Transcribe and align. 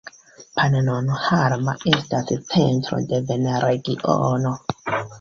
Pannonhalma 0.55 1.75
estas 1.93 2.33
centro 2.57 3.05
de 3.15 3.23
vinregiono. 3.31 4.59